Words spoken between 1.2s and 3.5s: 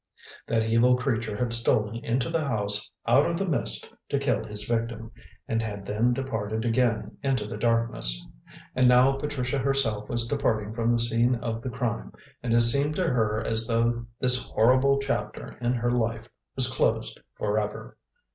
had stolen into the house out of the